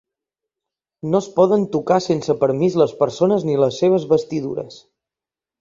No 1.11 1.19
es 1.23 1.27
poden 1.35 1.67
tocar 1.75 1.99
sense 2.07 2.37
permís 2.45 2.79
les 2.83 2.97
persones 3.05 3.47
ni 3.51 3.61
les 3.65 3.81
seves 3.83 4.09
vestidures. 4.15 4.83